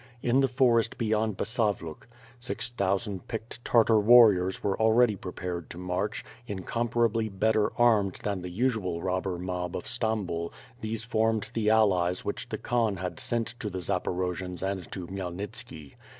In 0.23 0.39
the 0.39 0.47
forest 0.47 0.97
beyond 0.97 1.37
Basavluk, 1.37 2.07
six 2.39 2.71
thousand 2.71 3.27
picked 3.27 3.63
Tartar 3.63 3.99
warriors 3.99 4.63
were 4.63 4.75
already 4.81 5.15
prepared 5.15 5.69
to 5.69 5.77
march, 5.77 6.25
incomparably 6.47 7.29
better 7.29 7.71
armed 7.79 8.15
than 8.23 8.41
the 8.41 8.49
usual 8.49 9.03
robber 9.03 9.37
mob 9.37 9.77
of 9.77 9.85
Stambul, 9.85 10.51
these 10.81 11.03
formed 11.03 11.51
the 11.53 11.69
allies 11.69 12.25
which 12.25 12.49
the 12.49 12.57
Khan 12.57 12.97
had 12.97 13.19
sent 13.19 13.49
to 13.59 13.69
the 13.69 13.77
Zaporojians 13.77 14.63
and 14.63 14.91
to 14.91 15.05
Khmyelnitski. 15.05 15.93